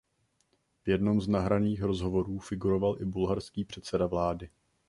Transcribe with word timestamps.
V 0.83 0.87
jednom 0.89 1.21
z 1.21 1.27
nahraných 1.27 1.81
rozhovorů 1.81 2.39
figuroval 2.39 2.95
i 3.01 3.05
bulharský 3.05 3.65
předseda 3.65 4.07
vlády. 4.07 4.49